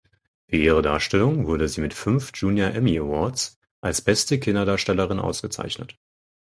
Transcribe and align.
Für 0.47 0.55
ihre 0.57 0.81
Darstellung 0.81 1.45
wurde 1.45 1.67
sie 1.67 1.79
mit 1.79 1.93
fünf 1.93 2.31
Junior 2.33 2.71
Emmy 2.73 2.97
Awards 2.97 3.59
als 3.81 4.01
beste 4.01 4.39
Kinderdarstellerin 4.39 5.19
ausgezeichnet. 5.19 5.95